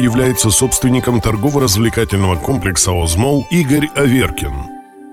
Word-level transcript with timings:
является 0.00 0.50
собственником 0.50 1.20
торгово-развлекательного 1.20 2.36
комплекса 2.36 2.90
«Озмол» 2.92 3.46
Игорь 3.50 3.88
Аверкин. 3.94 4.52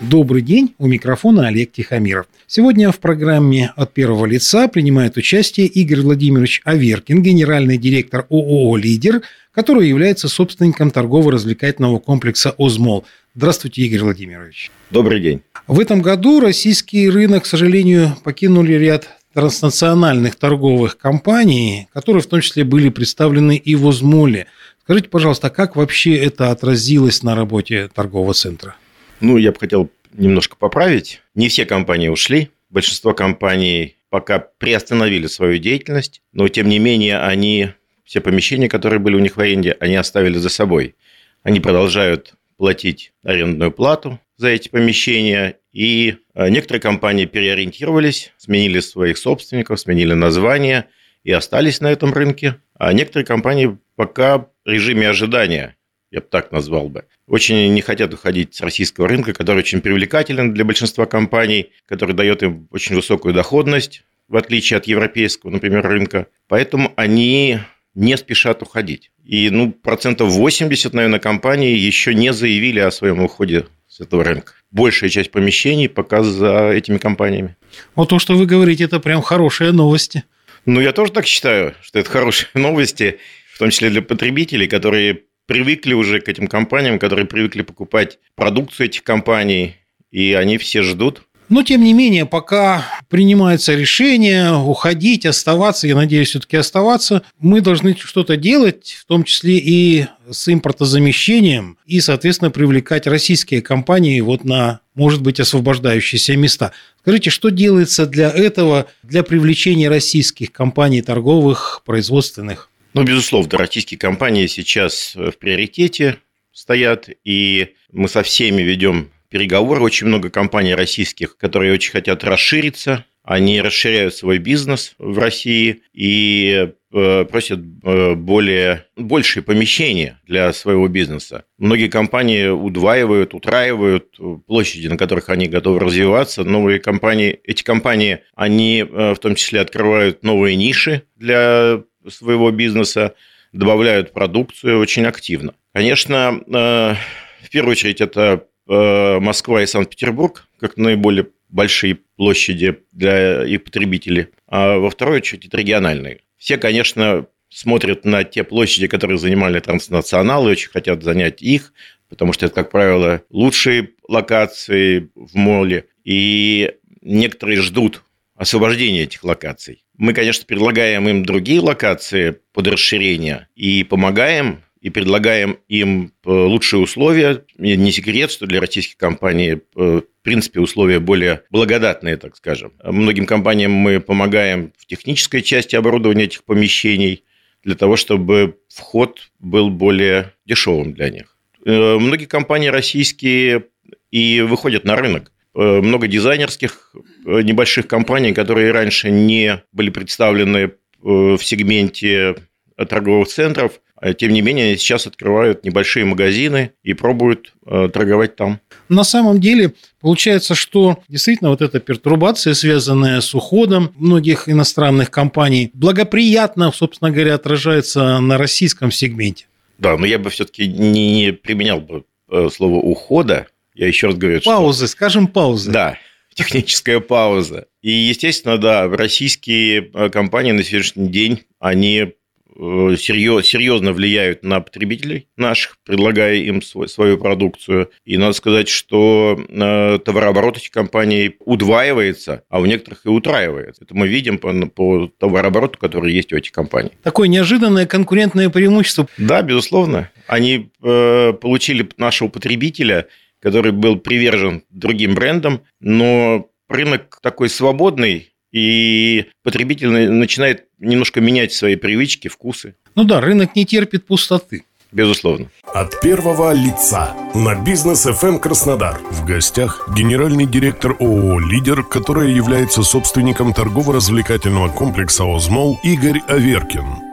Добрый 0.02 0.42
день, 0.42 0.74
у 0.78 0.88
микрофона 0.88 1.48
Олег 1.48 1.74
Тихомиров. 1.74 2.28
Сегодня 2.46 2.92
в 2.92 3.00
программе 3.00 3.74
«От 3.76 3.94
первого 3.94 4.26
лица» 4.26 4.68
принимает 4.68 5.18
участие 5.18 5.68
Игорь 5.68 6.02
Владимирович 6.02 6.62
Аверкин, 6.64 7.22
генеральный 7.22 7.78
директор 7.78 8.26
ООО 8.30 8.78
«Лидер», 8.78 9.22
который 9.52 9.90
является 9.90 10.30
собственником 10.30 10.92
торгово-развлекательного 10.92 12.00
комплекса 12.00 12.54
«Озмол». 12.58 13.06
Здравствуйте, 13.36 13.82
Игорь 13.82 14.04
Владимирович. 14.04 14.72
Добрый 14.90 15.20
день. 15.20 15.42
В 15.68 15.80
этом 15.80 16.02
году 16.02 16.40
российский 16.40 17.10
рынок, 17.10 17.44
к 17.44 17.48
сожалению, 17.48 18.16
покинули 18.24 18.74
ряд 18.74 19.10
транснациональных 19.34 20.36
торговых 20.36 20.98
компаний, 20.98 21.88
которые 21.94 22.24
в 22.24 22.28
том 22.28 22.42
числе 22.42 22.64
были 22.64 22.90
представлены 22.90 23.58
и 23.58 23.76
в 23.76 23.88
Озмоле– 23.88 24.48
Скажите, 24.88 25.10
пожалуйста, 25.10 25.50
как 25.50 25.76
вообще 25.76 26.16
это 26.16 26.50
отразилось 26.50 27.22
на 27.22 27.36
работе 27.36 27.90
торгового 27.94 28.34
центра? 28.34 28.78
Ну, 29.20 29.36
я 29.36 29.52
бы 29.52 29.60
хотел 29.60 29.92
немножко 30.14 30.56
поправить. 30.56 31.22
Не 31.36 31.50
все 31.50 31.66
компании 31.66 32.08
ушли. 32.08 32.52
Большинство 32.70 33.14
компаний 33.14 33.98
пока 34.10 34.40
приостановили 34.40 35.28
свою 35.28 35.58
деятельность, 35.58 36.22
но 36.32 36.48
тем 36.48 36.70
не 36.70 36.80
менее 36.80 37.20
они 37.20 37.72
все 38.06 38.22
помещения, 38.22 38.70
которые 38.70 39.00
были 39.00 39.18
у 39.18 39.20
них 39.20 39.36
в 39.36 39.42
аренде, 39.42 39.76
они 39.82 39.98
оставили 39.98 40.38
за 40.38 40.48
собой. 40.48 40.96
Они 41.44 41.60
продолжают 41.60 42.36
платить 42.56 43.12
арендную 43.24 43.74
плату 43.74 44.22
за 44.38 44.48
эти 44.48 44.70
помещения, 44.70 45.58
и 45.74 46.16
э, 46.34 46.48
некоторые 46.48 46.80
компании 46.80 47.26
переориентировались, 47.26 48.32
сменили 48.38 48.80
своих 48.80 49.18
собственников, 49.18 49.82
сменили 49.82 50.14
название 50.14 50.86
и 51.26 51.34
остались 51.34 51.82
на 51.82 51.92
этом 51.92 52.14
рынке, 52.14 52.56
а 52.78 52.94
некоторые 52.94 53.26
компании 53.26 53.78
пока 53.96 54.40
в 54.40 54.48
режиме 54.66 55.10
ожидания, 55.10 55.76
я 56.12 56.22
бы 56.22 56.28
так 56.30 56.52
назвал 56.52 56.90
бы. 56.90 57.06
Очень 57.28 57.74
не 57.74 57.82
хотят 57.82 58.14
уходить 58.14 58.56
с 58.56 58.62
российского 58.62 59.08
рынка, 59.08 59.34
который 59.34 59.60
очень 59.60 59.82
привлекателен 59.82 60.54
для 60.54 60.64
большинства 60.64 61.06
компаний, 61.06 61.72
который 61.86 62.16
дает 62.16 62.44
им 62.44 62.68
очень 62.72 62.96
высокую 62.96 63.34
доходность, 63.34 64.04
в 64.28 64.38
отличие 64.38 64.78
от 64.78 64.88
европейского, 64.88 65.52
например, 65.52 65.86
рынка. 65.86 66.28
Поэтому 66.48 66.94
они 66.96 67.60
не 67.96 68.16
спешат 68.16 68.62
уходить. 68.62 69.12
И 69.26 69.50
ну, 69.50 69.72
процентов 69.72 70.30
80, 70.30 70.94
наверное, 70.94 71.20
компаний 71.20 71.74
еще 71.74 72.14
не 72.14 72.32
заявили 72.32 72.80
о 72.80 72.92
своем 72.92 73.22
уходе 73.22 73.66
с 73.88 74.00
этого 74.00 74.24
рынка. 74.24 74.54
Большая 74.72 75.10
часть 75.10 75.32
помещений 75.32 75.90
пока 75.90 76.24
за 76.24 76.70
этими 76.70 76.98
компаниями. 76.98 77.58
Вот 77.96 78.10
то, 78.10 78.20
что 78.20 78.38
вы 78.38 78.46
говорите, 78.46 78.84
это 78.84 79.00
прям 79.00 79.22
хорошие 79.22 79.72
новости. 79.72 80.24
Ну, 80.68 80.82
я 80.82 80.92
тоже 80.92 81.14
так 81.14 81.26
считаю, 81.26 81.74
что 81.82 81.98
это 81.98 82.10
хорошие 82.10 82.50
новости 82.54 83.20
в 83.54 83.58
том 83.58 83.72
числе 83.72 83.90
для 83.90 84.02
потребителей, 84.02 84.68
которые 84.68 85.24
привыкли 85.48 85.94
уже 85.94 86.20
к 86.20 86.28
этим 86.28 86.48
компаниям, 86.48 87.00
которые 87.00 87.26
привыкли 87.26 87.62
покупать 87.62 88.20
продукцию 88.36 88.88
этих 88.88 89.04
компаний, 89.04 89.78
и 90.12 90.34
они 90.34 90.58
все 90.58 90.82
ждут. 90.82 91.24
Но, 91.50 91.64
тем 91.64 91.84
не 91.84 91.94
менее, 91.94 92.26
пока 92.26 92.86
принимается 93.10 93.74
решение 93.74 94.54
уходить, 94.54 95.26
оставаться, 95.26 95.88
я 95.88 95.96
надеюсь, 95.96 96.30
все-таки 96.30 96.58
оставаться, 96.58 97.24
мы 97.40 97.62
должны 97.62 97.96
что-то 97.98 98.36
делать, 98.36 98.98
в 99.00 99.06
том 99.06 99.24
числе 99.24 99.58
и 99.58 100.08
с 100.30 100.52
импортозамещением, 100.52 101.78
и, 101.86 102.02
соответственно, 102.02 102.52
привлекать 102.52 103.08
российские 103.08 103.62
компании 103.62 104.20
вот 104.20 104.44
на, 104.44 104.82
может 104.94 105.22
быть, 105.22 105.40
освобождающиеся 105.40 106.36
места. 106.36 106.74
Скажите, 107.02 107.30
что 107.30 107.50
делается 107.50 108.06
для 108.06 108.30
этого, 108.30 108.88
для 109.04 109.24
привлечения 109.24 109.88
российских 109.88 110.52
компаний 110.52 111.02
торговых, 111.02 111.82
производственных? 111.86 112.70
Ну, 112.94 113.04
безусловно, 113.04 113.58
российские 113.58 113.98
компании 113.98 114.48
сейчас 114.48 115.14
в 115.16 115.32
приоритете 115.34 116.18
стоят, 116.52 117.08
и 117.24 117.70
мы 117.94 118.10
со 118.10 118.24
всеми 118.24 118.64
ведем 118.64 119.12
переговоры. 119.30 119.82
Очень 119.82 120.08
много 120.08 120.30
компаний 120.30 120.76
российских, 120.76 121.38
которые 121.38 121.74
очень 121.74 121.92
хотят 121.92 122.24
расшириться. 122.24 123.06
Они 123.24 123.62
расширяют 123.62 124.16
свой 124.16 124.38
бизнес 124.38 124.96
в 124.98 125.20
России 125.20 125.82
и 125.94 126.70
э, 126.94 127.26
просят 127.26 127.60
э, 127.84 128.14
более, 128.16 128.86
большие 128.96 129.44
помещения 129.44 130.22
для 130.26 130.54
своего 130.54 130.88
бизнеса. 130.88 131.44
Многие 131.58 131.90
компании 131.90 132.48
удваивают, 132.48 133.34
утраивают 133.34 134.18
площади, 134.46 134.88
на 134.88 134.98
которых 134.98 135.28
они 135.28 135.48
готовы 135.48 135.82
развиваться. 135.82 136.46
Новые 136.46 136.80
компании, 136.80 137.38
эти 137.44 137.64
компании, 137.64 138.20
они 138.34 138.80
э, 138.80 139.14
в 139.14 139.20
том 139.20 139.36
числе 139.36 139.60
открывают 139.60 140.24
новые 140.24 140.56
ниши 140.56 141.04
для 141.18 141.84
своего 142.08 142.52
бизнеса, 142.52 143.14
добавляют 143.52 144.14
продукцию 144.14 144.80
очень 144.80 145.06
активно. 145.06 145.54
Конечно, 145.74 146.42
э, 146.48 146.96
в 147.44 147.50
первую 147.52 147.74
очередь 147.74 148.02
это 148.02 148.22
э, 148.22 148.40
Москва 148.68 149.64
и 149.64 149.66
Санкт-Петербург, 149.66 150.48
как 150.60 150.78
наиболее 150.78 151.28
большие 151.50 152.00
площади 152.18 152.80
для 152.92 153.46
их 153.46 153.64
потребителей, 153.64 154.28
а 154.48 154.78
во 154.78 154.90
вторую 154.90 155.18
очередь 155.18 155.54
региональные. 155.54 156.20
Все, 156.38 156.58
конечно, 156.58 157.28
смотрят 157.50 158.06
на 158.06 158.24
те 158.24 158.44
площади, 158.44 158.88
которые 158.88 159.18
занимали 159.18 159.60
транснационалы, 159.60 160.52
очень 160.52 160.70
хотят 160.70 161.04
занять 161.04 161.42
их, 161.42 161.74
потому 162.10 162.34
что 162.34 162.46
это, 162.46 162.56
как 162.56 162.72
правило, 162.72 163.22
лучшие 163.30 163.92
локации 164.08 165.10
в 165.16 165.36
моле, 165.36 165.86
и 166.04 166.74
некоторые 167.02 167.62
ждут 167.62 168.04
освобождения 168.36 169.04
этих 169.04 169.24
локаций. 169.24 169.84
Мы, 169.98 170.14
конечно, 170.14 170.46
предлагаем 170.46 171.08
им 171.10 171.26
другие 171.26 171.60
локации 171.60 172.40
под 172.54 172.68
расширение 172.68 173.48
и 173.56 173.84
помогаем 173.84 174.64
и 174.88 174.90
предлагаем 174.90 175.58
им 175.68 176.14
э, 176.24 176.30
лучшие 176.30 176.80
условия. 176.80 177.44
Не 177.58 177.92
секрет, 177.92 178.32
что 178.32 178.48
для 178.48 178.62
российских 178.62 178.96
компаний, 178.96 179.50
э, 179.50 179.60
в 179.76 180.04
принципе, 180.22 180.62
условия 180.62 181.02
более 181.02 181.42
благодатные, 181.50 182.16
так 182.16 182.38
скажем. 182.38 182.72
Многим 182.82 183.26
компаниям 183.26 183.74
мы 183.74 184.00
помогаем 184.00 184.72
в 184.78 184.86
технической 184.86 185.42
части 185.42 185.76
оборудования 185.76 186.24
этих 186.24 186.46
помещений 186.46 187.26
для 187.64 187.76
того, 187.76 187.98
чтобы 187.98 188.60
вход 188.70 189.30
был 189.40 189.70
более 189.70 190.32
дешевым 190.46 190.94
для 190.94 191.10
них. 191.10 191.36
Э, 191.66 191.98
многие 192.00 192.26
компании 192.26 192.70
российские 192.70 193.66
и 194.10 194.40
выходят 194.40 194.86
на 194.86 194.96
рынок. 194.96 195.34
Много 195.54 196.08
дизайнерских 196.08 196.94
небольших 197.26 197.88
компаний, 197.88 198.32
которые 198.32 198.72
раньше 198.72 199.10
не 199.10 199.64
были 199.72 199.90
представлены 199.90 200.74
в 201.02 201.40
сегменте 201.40 202.36
торговых 202.78 203.28
центров, 203.28 203.82
тем 204.18 204.32
не 204.32 204.42
менее, 204.42 204.78
сейчас 204.78 205.08
открывают 205.08 205.64
небольшие 205.64 206.06
магазины 206.06 206.72
и 206.84 206.94
пробуют 206.94 207.54
торговать 207.66 208.36
там. 208.36 208.60
На 208.90 209.04
самом 209.04 209.40
деле, 209.40 209.74
получается, 210.00 210.56
что 210.56 211.00
действительно 211.08 211.50
вот 211.50 211.62
эта 211.62 211.80
пертурбация, 211.80 212.54
связанная 212.54 213.22
с 213.22 213.34
уходом 213.34 213.94
многих 213.98 214.48
иностранных 214.48 215.12
компаний, 215.12 215.72
благоприятно, 215.74 216.72
собственно 216.72 217.12
говоря, 217.12 217.36
отражается 217.36 218.20
на 218.20 218.38
российском 218.38 218.92
сегменте. 218.92 219.46
Да, 219.80 219.98
но 219.98 220.06
я 220.06 220.20
бы 220.20 220.30
все-таки 220.30 220.68
не 220.68 221.34
применял 221.34 221.82
бы 221.82 222.04
слово 222.52 222.76
ухода, 222.76 223.48
я 223.78 223.88
еще 223.88 224.08
раз 224.08 224.16
говорю, 224.16 224.42
Паузы, 224.44 224.86
что... 224.86 224.92
скажем, 224.92 225.28
паузы. 225.28 225.72
Да, 225.72 225.98
техническая 226.34 227.00
пауза. 227.00 227.68
И, 227.82 227.92
естественно, 227.92 228.58
да, 228.58 228.88
российские 228.88 229.92
э, 229.94 230.10
компании 230.10 230.52
на 230.52 230.64
сегодняшний 230.64 231.10
день, 231.10 231.44
они 231.60 231.98
э, 231.98 232.12
серьезно 232.58 233.94
влияют 233.94 234.44
на 234.44 234.60
потребителей 234.60 235.28
наших, 235.38 235.78
предлагая 235.86 236.36
им 236.36 236.62
свою 236.62 237.18
продукцию. 237.18 237.92
И 238.06 238.18
надо 238.18 238.34
сказать, 238.34 238.68
что 238.68 239.40
э, 239.48 240.00
товарооборот 240.04 240.58
этих 240.58 240.72
компаний 240.72 241.36
удваивается, 241.40 242.44
а 242.50 242.60
у 242.60 242.66
некоторых 242.66 243.06
и 243.06 243.10
утраивается. 243.10 243.84
Это 243.84 243.96
мы 243.96 244.08
видим 244.08 244.38
по, 244.38 244.54
по 244.68 245.08
товарообороту, 245.20 245.78
который 245.78 246.14
есть 246.14 246.34
у 246.34 246.38
этих 246.38 246.52
компаний. 246.52 246.92
Такое 247.04 247.28
неожиданное 247.28 247.86
конкурентное 247.86 248.50
преимущество. 248.50 249.08
Да, 249.18 249.42
безусловно. 249.42 250.12
Они 250.28 250.70
получили 250.80 251.88
нашего 251.98 252.28
потребителя– 252.28 253.08
который 253.40 253.72
был 253.72 253.98
привержен 253.98 254.64
другим 254.70 255.16
брендам, 255.16 255.62
но 255.80 256.50
рынок 256.68 257.20
такой 257.22 257.50
свободный, 257.50 258.34
и 258.58 259.26
потребитель 259.44 259.90
начинает 259.90 260.66
немножко 260.80 261.22
менять 261.22 261.54
свои 261.54 261.76
привычки, 261.76 262.28
вкусы. 262.28 262.76
Ну 262.96 263.04
да, 263.04 263.22
рынок 263.22 263.56
не 263.56 263.66
терпит 263.66 264.08
пустоты. 264.08 264.64
Безусловно. 264.92 265.50
От 265.74 266.00
первого 266.02 266.54
лица 266.54 267.14
на 267.36 267.56
бизнес 267.56 268.08
FM 268.08 268.40
Краснодар. 268.40 269.00
В 269.12 269.26
гостях 269.26 269.88
генеральный 269.96 270.46
директор 270.46 270.96
ООО 271.00 271.40
«Лидер», 271.40 271.84
который 271.84 272.34
является 272.34 272.84
собственником 272.84 273.54
торгово-развлекательного 273.54 274.70
комплекса 274.70 275.26
«Озмол» 275.26 275.80
Игорь 275.84 276.22
Аверкин. 276.28 277.07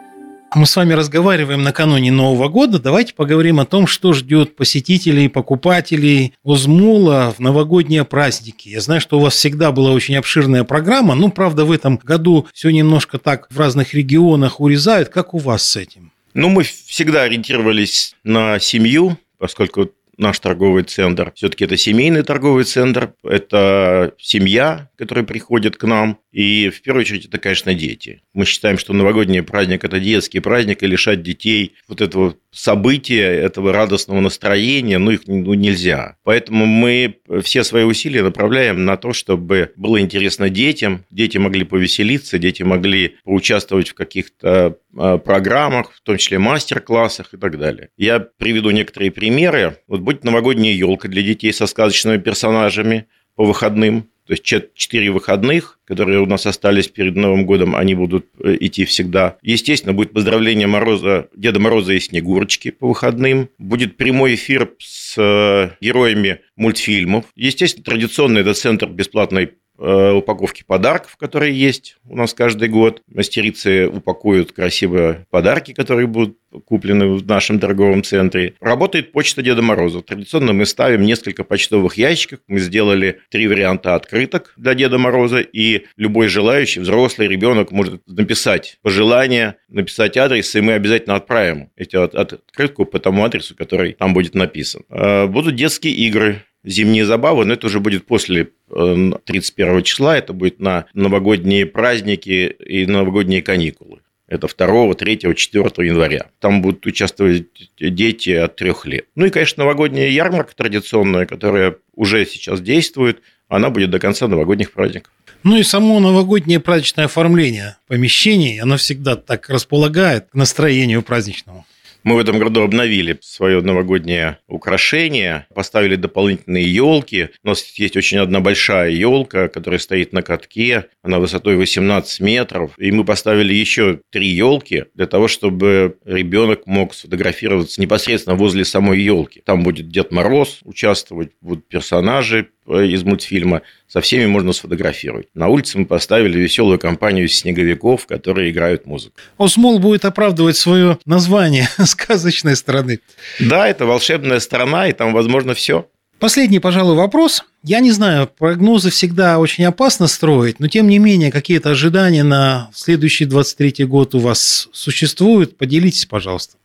Мы 0.54 0.66
с 0.66 0.76
вами 0.76 0.92
разговариваем 0.92 1.64
накануне 1.64 2.12
Нового 2.12 2.48
года. 2.48 2.78
Давайте 2.78 3.12
поговорим 3.12 3.58
о 3.58 3.66
том, 3.66 3.88
что 3.88 4.12
ждет 4.12 4.54
посетителей, 4.54 5.28
покупателей 5.28 6.34
Озмула 6.44 7.34
в 7.36 7.40
новогодние 7.40 8.04
праздники. 8.04 8.68
Я 8.68 8.80
знаю, 8.80 9.00
что 9.00 9.18
у 9.18 9.20
вас 9.20 9.34
всегда 9.34 9.72
была 9.72 9.90
очень 9.90 10.14
обширная 10.14 10.62
программа. 10.62 11.16
Ну, 11.16 11.30
правда, 11.30 11.64
в 11.64 11.72
этом 11.72 11.96
году 11.96 12.46
все 12.54 12.70
немножко 12.70 13.18
так 13.18 13.48
в 13.50 13.58
разных 13.58 13.94
регионах 13.94 14.60
урезают. 14.60 15.08
Как 15.08 15.34
у 15.34 15.38
вас 15.38 15.64
с 15.64 15.76
этим? 15.76 16.12
Ну, 16.34 16.48
мы 16.48 16.62
всегда 16.62 17.22
ориентировались 17.22 18.14
на 18.22 18.60
семью, 18.60 19.18
поскольку 19.38 19.90
наш 20.18 20.38
торговый 20.38 20.84
центр. 20.84 21.32
Все-таки 21.34 21.64
это 21.64 21.76
семейный 21.76 22.22
торговый 22.22 22.62
центр, 22.64 23.14
это 23.24 24.14
семья, 24.18 24.88
которая 24.96 25.24
приходит 25.24 25.76
к 25.76 25.84
нам. 25.84 26.18
И 26.34 26.68
в 26.68 26.82
первую 26.82 27.02
очередь 27.02 27.26
это, 27.26 27.38
конечно, 27.38 27.74
дети. 27.74 28.20
Мы 28.32 28.44
считаем, 28.44 28.76
что 28.76 28.92
новогодний 28.92 29.40
праздник– 29.40 29.84
это 29.84 30.00
детский 30.00 30.40
праздник, 30.40 30.82
и 30.82 30.86
лишать 30.88 31.22
детей 31.22 31.76
вот 31.86 32.00
этого 32.00 32.34
события, 32.50 33.22
этого 33.22 33.72
радостного 33.72 34.18
настроения, 34.18 34.98
ну, 34.98 35.12
их 35.12 35.20
ну, 35.28 35.54
нельзя. 35.54 36.16
Поэтому 36.24 36.66
мы 36.66 37.18
все 37.44 37.62
свои 37.62 37.84
усилия 37.84 38.24
направляем 38.24 38.84
на 38.84 38.96
то, 38.96 39.12
чтобы 39.12 39.70
было 39.76 40.00
интересно 40.00 40.50
детям, 40.50 41.04
дети 41.08 41.38
могли 41.38 41.62
повеселиться, 41.62 42.40
дети 42.40 42.64
могли 42.64 43.14
поучаствовать 43.22 43.90
в 43.90 43.94
каких-то 43.94 44.76
а, 44.96 45.18
программах, 45.18 45.92
в 45.92 46.00
том 46.00 46.16
числе 46.16 46.40
мастер-классах 46.40 47.32
и 47.32 47.36
так 47.36 47.60
далее. 47.60 47.90
Я 47.96 48.18
приведу 48.18 48.72
некоторые 48.72 49.12
примеры. 49.12 49.78
Вот 49.86 50.00
будет 50.00 50.24
новогодняя 50.24 50.74
елка 50.74 51.06
для 51.06 51.22
детей 51.22 51.52
со 51.52 51.68
сказочными 51.68 52.18
персонажами 52.18 53.06
по 53.36 53.44
выходным. 53.44 54.08
То 54.26 54.32
есть 54.32 54.42
четыре 54.42 55.10
выходных, 55.10 55.78
которые 55.84 56.20
у 56.20 56.26
нас 56.26 56.46
остались 56.46 56.88
перед 56.88 57.14
Новым 57.14 57.44
годом, 57.44 57.76
они 57.76 57.94
будут 57.94 58.26
э, 58.42 58.56
идти 58.58 58.84
всегда. 58.86 59.36
Естественно, 59.42 59.92
будет 59.92 60.12
поздравление 60.12 60.66
Мороза, 60.66 61.28
Деда 61.36 61.60
Мороза 61.60 61.92
и 61.92 62.00
Снегурочки 62.00 62.70
по 62.70 62.88
выходным. 62.88 63.50
Будет 63.58 63.96
прямой 63.96 64.34
эфир 64.34 64.72
с 64.78 65.14
э, 65.18 65.76
героями 65.80 66.40
мультфильмов. 66.56 67.26
Естественно, 67.36 67.84
традиционный 67.84 68.40
это 68.40 68.54
центр 68.54 68.88
бесплатной 68.88 69.50
упаковки 69.78 70.64
подарков, 70.66 71.16
которые 71.16 71.58
есть 71.58 71.96
у 72.08 72.16
нас 72.16 72.34
каждый 72.34 72.68
год. 72.68 73.02
Мастерицы 73.08 73.88
упакуют 73.88 74.52
красивые 74.52 75.26
подарки, 75.30 75.72
которые 75.72 76.06
будут 76.06 76.38
куплены 76.66 77.08
в 77.08 77.26
нашем 77.26 77.58
торговом 77.58 78.02
центре. 78.02 78.54
Работает 78.60 79.12
почта 79.12 79.42
Деда 79.42 79.62
Мороза. 79.62 80.02
Традиционно 80.02 80.52
мы 80.52 80.66
ставим 80.66 81.02
несколько 81.02 81.44
почтовых 81.44 81.96
ящиков. 81.96 82.40
Мы 82.46 82.60
сделали 82.60 83.20
три 83.30 83.48
варианта 83.48 83.94
открыток 83.94 84.54
для 84.56 84.74
Деда 84.74 84.98
Мороза, 84.98 85.40
и 85.40 85.86
любой 85.96 86.28
желающий, 86.28 86.80
взрослый 86.80 87.28
ребенок, 87.28 87.70
может 87.72 88.02
написать 88.06 88.78
пожелание, 88.82 89.56
написать 89.68 90.16
адрес, 90.16 90.54
и 90.54 90.60
мы 90.60 90.74
обязательно 90.74 91.16
отправим 91.16 91.70
эти 91.76 91.96
открытку 91.96 92.84
по 92.84 92.98
тому 92.98 93.24
адресу, 93.24 93.54
который 93.56 93.94
там 93.94 94.14
будет 94.14 94.34
написан. 94.34 94.82
Э, 94.88 95.26
будут 95.26 95.56
детские 95.56 95.94
игры 95.94 96.42
зимние 96.64 97.04
забавы, 97.04 97.44
но 97.44 97.54
это 97.54 97.66
уже 97.66 97.80
будет 97.80 98.06
после 98.06 98.50
31 98.68 99.78
э, 99.78 99.82
числа, 99.82 100.16
это 100.16 100.32
будет 100.32 100.60
на 100.60 100.86
новогодние 100.94 101.66
праздники 101.66 102.56
и 102.58 102.86
новогодние 102.86 103.42
каникулы. 103.42 104.00
Это 104.26 104.48
2, 104.48 104.94
3, 104.94 105.18
4 105.34 105.64
января. 105.86 106.30
Там 106.40 106.62
будут 106.62 106.86
участвовать 106.86 107.46
дети 107.78 108.30
от 108.30 108.56
3 108.56 108.72
лет. 108.84 109.06
Ну 109.14 109.26
и, 109.26 109.30
конечно, 109.30 109.64
новогодняя 109.64 110.08
ярмарка 110.08 110.56
традиционная, 110.56 111.26
которая 111.26 111.76
уже 111.94 112.24
сейчас 112.24 112.60
действует, 112.60 113.20
она 113.48 113.70
будет 113.70 113.90
до 113.90 113.98
конца 113.98 114.26
новогодних 114.26 114.72
праздников. 114.72 115.12
Ну 115.42 115.58
и 115.58 115.62
само 115.62 116.00
новогоднее 116.00 116.58
праздничное 116.58 117.04
оформление 117.04 117.76
помещений, 117.86 118.58
оно 118.60 118.78
всегда 118.78 119.14
так 119.14 119.50
располагает 119.50 120.28
к 120.30 120.34
настроению 120.34 121.02
праздничному. 121.02 121.66
Мы 122.04 122.16
в 122.16 122.18
этом 122.18 122.38
году 122.38 122.62
обновили 122.62 123.18
свое 123.22 123.62
новогоднее 123.62 124.36
украшение, 124.46 125.46
поставили 125.54 125.96
дополнительные 125.96 126.70
елки. 126.70 127.30
У 127.42 127.48
нас 127.48 127.64
есть 127.78 127.96
очень 127.96 128.18
одна 128.18 128.40
большая 128.40 128.90
елка, 128.90 129.48
которая 129.48 129.80
стоит 129.80 130.12
на 130.12 130.20
катке, 130.20 130.84
она 131.02 131.18
высотой 131.18 131.56
18 131.56 132.20
метров. 132.20 132.72
И 132.78 132.92
мы 132.92 133.04
поставили 133.04 133.54
еще 133.54 134.00
три 134.10 134.28
елки 134.28 134.84
для 134.94 135.06
того, 135.06 135.28
чтобы 135.28 135.96
ребенок 136.04 136.66
мог 136.66 136.92
сфотографироваться 136.92 137.80
непосредственно 137.80 138.36
возле 138.36 138.66
самой 138.66 139.00
елки. 139.00 139.40
Там 139.42 139.62
будет 139.62 139.88
Дед 139.88 140.12
Мороз 140.12 140.60
участвовать, 140.62 141.32
будут 141.40 141.66
персонажи 141.68 142.50
из 142.66 143.02
мультфильма, 143.02 143.62
со 143.88 144.00
всеми 144.00 144.26
можно 144.26 144.52
сфотографировать. 144.52 145.28
На 145.34 145.48
улице 145.48 145.78
мы 145.78 145.86
поставили 145.86 146.38
веселую 146.38 146.78
компанию 146.78 147.28
снеговиков, 147.28 148.06
которые 148.06 148.50
играют 148.50 148.86
музыку. 148.86 149.16
Осмол 149.38 149.78
будет 149.78 150.04
оправдывать 150.04 150.56
свое 150.56 150.98
название 151.04 151.68
сказочной 151.84 152.56
страны. 152.56 153.00
Да, 153.38 153.68
это 153.68 153.86
волшебная 153.86 154.40
страна, 154.40 154.88
и 154.88 154.92
там 154.92 155.12
возможно 155.12 155.54
все. 155.54 155.88
Последний, 156.18 156.60
пожалуй, 156.60 156.96
вопрос. 156.96 157.44
Я 157.62 157.80
не 157.80 157.90
знаю, 157.90 158.28
прогнозы 158.28 158.90
всегда 158.90 159.38
очень 159.38 159.64
опасно 159.64 160.06
строить, 160.06 160.58
но 160.58 160.68
тем 160.68 160.88
не 160.88 160.98
менее 160.98 161.30
какие-то 161.30 161.70
ожидания 161.70 162.22
на 162.22 162.70
следующий 162.72 163.26
23 163.26 163.84
год 163.84 164.14
у 164.14 164.20
вас 164.20 164.68
существуют? 164.72 165.58
Поделитесь, 165.58 166.06
пожалуйста. 166.06 166.56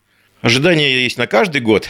Ожидания 0.41 1.03
есть 1.03 1.17
на 1.17 1.27
каждый 1.27 1.59
год. 1.59 1.87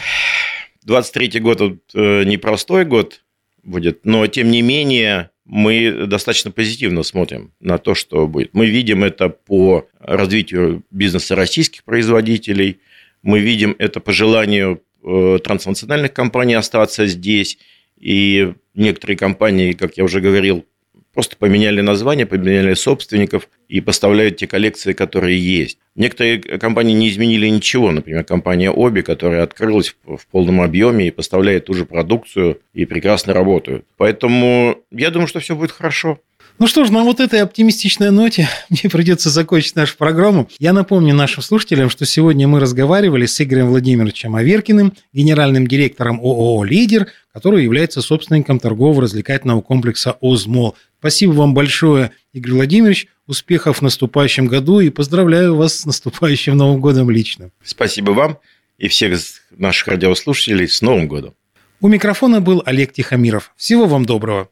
23 0.84 1.38
год– 1.40 1.60
это 1.92 2.24
непростой 2.24 2.84
год 2.84 3.20
будет. 3.62 4.04
Но, 4.04 4.26
тем 4.26 4.50
не 4.50 4.62
менее, 4.62 5.30
мы 5.44 6.06
достаточно 6.06 6.50
позитивно 6.50 7.02
смотрим 7.02 7.52
на 7.60 7.78
то, 7.78 7.94
что 7.94 8.26
будет. 8.26 8.54
Мы 8.54 8.66
видим 8.66 9.02
это 9.02 9.28
по 9.28 9.88
развитию 9.98 10.84
бизнеса 10.90 11.34
российских 11.34 11.84
производителей, 11.84 12.80
мы 13.22 13.40
видим 13.40 13.74
это 13.78 14.00
по 14.00 14.12
желанию 14.12 14.82
э, 15.02 15.38
транснациональных 15.42 16.12
компаний 16.12 16.54
остаться 16.54 17.06
здесь, 17.06 17.58
и 17.98 18.54
некоторые 18.74 19.16
компании, 19.16 19.72
как 19.72 19.96
я 19.96 20.04
уже 20.04 20.20
говорил, 20.20 20.64
просто 21.12 21.36
поменяли 21.36 21.80
название, 21.80 22.26
поменяли 22.26 22.74
собственников 22.74 23.48
и 23.68 23.80
поставляют 23.80 24.36
те 24.36 24.46
коллекции, 24.46 24.92
которые 24.92 25.38
есть. 25.38 25.78
Некоторые 26.00 26.38
компании 26.38 26.94
не 26.94 27.10
изменили 27.10 27.46
ничего. 27.46 27.92
Например, 27.92 28.24
компания 28.24 28.70
Оби, 28.70 29.02
которая 29.02 29.42
открылась 29.42 29.94
в 30.06 30.26
полном 30.30 30.62
объеме 30.62 31.06
и 31.08 31.10
поставляет 31.10 31.66
ту 31.66 31.74
же 31.74 31.84
продукцию 31.84 32.58
и 32.72 32.86
прекрасно 32.86 33.34
работают. 33.34 33.84
Поэтому 33.98 34.78
я 34.90 35.10
думаю, 35.10 35.28
что 35.28 35.40
все 35.40 35.54
будет 35.54 35.72
хорошо. 35.72 36.18
Ну 36.58 36.66
что 36.66 36.86
ж, 36.86 36.90
на 36.90 37.04
вот 37.04 37.20
этой 37.20 37.42
оптимистичной 37.42 38.10
ноте 38.10 38.48
мне 38.70 38.90
придется 38.90 39.28
закончить 39.28 39.76
нашу 39.76 39.98
программу. 39.98 40.48
Я 40.58 40.72
напомню 40.72 41.14
нашим 41.14 41.42
слушателям, 41.42 41.90
что 41.90 42.06
сегодня 42.06 42.48
мы 42.48 42.60
разговаривали 42.60 43.26
с 43.26 43.38
Игорем 43.38 43.66
Владимировичем 43.66 44.36
Аверкиным, 44.36 44.94
генеральным 45.12 45.66
директором 45.66 46.18
ООО 46.18 46.64
«Лидер», 46.64 47.08
который 47.34 47.62
является 47.62 48.00
собственником 48.00 48.58
торгово-развлекательного 48.58 49.60
комплекса 49.60 50.16
«Озмол». 50.22 50.76
Спасибо 50.98 51.32
вам 51.32 51.52
большое, 51.52 52.12
Игорь 52.32 52.52
Владимирович. 52.52 53.06
Успехов 53.30 53.78
в 53.78 53.82
наступающем 53.82 54.46
году 54.46 54.80
и 54.80 54.90
поздравляю 54.90 55.56
вас 55.56 55.78
с 55.78 55.86
наступающим 55.86 56.56
Новым 56.56 56.80
годом 56.80 57.10
лично. 57.10 57.50
Спасибо 57.62 58.10
вам 58.10 58.38
и 58.76 58.88
всех 58.88 59.18
наших 59.50 59.88
радиослушателей 59.88 60.68
с 60.68 60.82
Новым 60.82 61.06
годом. 61.06 61.34
У 61.80 61.88
микрофона 61.88 62.40
был 62.40 62.62
Олег 62.66 62.92
Тихомиров. 62.92 63.52
Всего 63.56 63.86
вам 63.86 64.04
доброго. 64.04 64.48